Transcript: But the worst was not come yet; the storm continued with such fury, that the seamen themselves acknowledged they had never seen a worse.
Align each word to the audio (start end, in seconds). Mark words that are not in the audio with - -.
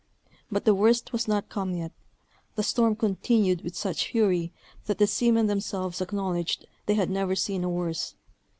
But 0.51 0.65
the 0.65 0.73
worst 0.73 1.13
was 1.13 1.27
not 1.27 1.47
come 1.47 1.75
yet; 1.77 1.91
the 2.55 2.63
storm 2.63 2.95
continued 2.95 3.61
with 3.61 3.75
such 3.75 4.07
fury, 4.09 4.51
that 4.87 4.97
the 4.97 5.05
seamen 5.05 5.45
themselves 5.45 6.01
acknowledged 6.01 6.65
they 6.87 6.95
had 6.95 7.11
never 7.11 7.35
seen 7.35 7.63
a 7.63 7.69
worse. 7.69 8.15